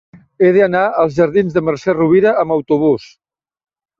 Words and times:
He 0.43 0.47
d'anar 0.53 0.79
als 1.01 1.13
jardins 1.17 1.57
de 1.57 1.63
Mercè 1.67 1.95
Rovira 1.97 2.33
amb 2.45 2.57
autobús. 2.57 3.09